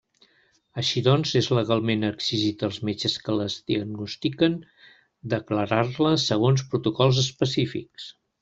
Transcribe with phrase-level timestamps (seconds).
[0.83, 4.57] Així doncs és legalment exigit als metges que les diagnostiquen
[5.37, 8.13] declarar-les segons protocols específics.